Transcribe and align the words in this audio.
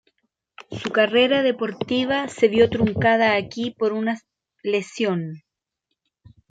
Su 0.71 0.89
carrera 0.89 1.43
deportiva 1.43 2.27
se 2.27 2.47
vio 2.47 2.71
truncada 2.71 3.35
aquí 3.35 3.69
por 3.69 3.93
una 3.93 4.19
lesión. 4.63 5.43